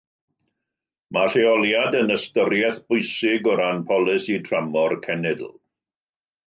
Mae 1.17 1.29
lleoliad 1.33 1.97
yn 1.99 2.09
ystyriaeth 2.17 2.81
bwysig 2.89 3.53
o 3.53 3.59
ran 3.63 3.87
polisi 3.93 4.43
tramor 4.51 4.99
cenedl. 5.09 5.59